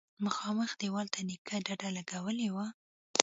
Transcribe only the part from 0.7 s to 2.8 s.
دېوال ته نيکه ډډه لگولې وه.